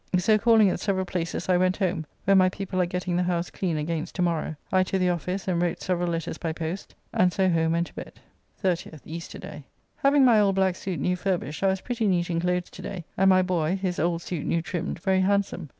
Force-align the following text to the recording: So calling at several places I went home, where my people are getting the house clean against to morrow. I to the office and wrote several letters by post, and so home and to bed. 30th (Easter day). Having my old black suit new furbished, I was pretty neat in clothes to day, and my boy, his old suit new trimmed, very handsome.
So 0.17 0.39
calling 0.39 0.67
at 0.71 0.79
several 0.79 1.05
places 1.05 1.47
I 1.47 1.57
went 1.57 1.77
home, 1.77 2.07
where 2.25 2.35
my 2.35 2.49
people 2.49 2.81
are 2.81 2.87
getting 2.87 3.15
the 3.15 3.21
house 3.21 3.51
clean 3.51 3.77
against 3.77 4.15
to 4.15 4.23
morrow. 4.23 4.55
I 4.71 4.81
to 4.81 4.97
the 4.97 5.11
office 5.11 5.47
and 5.47 5.61
wrote 5.61 5.79
several 5.83 6.09
letters 6.09 6.39
by 6.39 6.53
post, 6.53 6.95
and 7.13 7.31
so 7.31 7.47
home 7.47 7.75
and 7.75 7.85
to 7.85 7.93
bed. 7.93 8.13
30th 8.63 9.01
(Easter 9.05 9.37
day). 9.37 9.63
Having 9.97 10.25
my 10.25 10.39
old 10.39 10.55
black 10.55 10.75
suit 10.75 10.99
new 10.99 11.15
furbished, 11.15 11.61
I 11.61 11.67
was 11.67 11.81
pretty 11.81 12.07
neat 12.07 12.31
in 12.31 12.39
clothes 12.39 12.71
to 12.71 12.81
day, 12.81 13.05
and 13.15 13.29
my 13.29 13.43
boy, 13.43 13.75
his 13.79 13.99
old 13.99 14.23
suit 14.23 14.47
new 14.47 14.63
trimmed, 14.63 14.97
very 14.97 15.21
handsome. 15.21 15.69